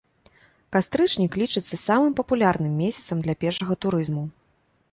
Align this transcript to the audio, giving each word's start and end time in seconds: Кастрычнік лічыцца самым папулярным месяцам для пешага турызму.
Кастрычнік 0.75 1.35
лічыцца 1.41 1.75
самым 1.87 2.17
папулярным 2.21 2.73
месяцам 2.85 3.17
для 3.27 3.35
пешага 3.45 3.73
турызму. 3.87 4.25